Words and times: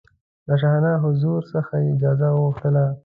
له 0.47 0.55
شاهانه 0.61 0.93
حضور 1.03 1.39
څخه 1.53 1.73
یې 1.81 1.87
اجازه 1.93 2.27
وغوښتله. 2.31 2.85